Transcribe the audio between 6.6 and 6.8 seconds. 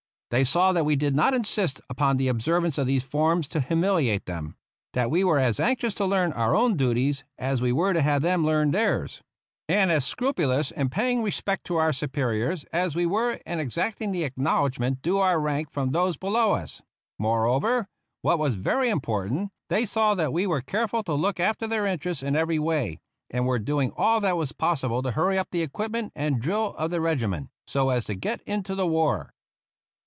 own